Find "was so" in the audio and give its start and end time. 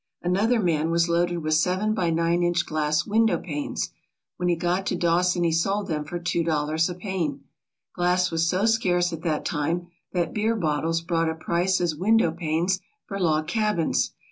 8.31-8.65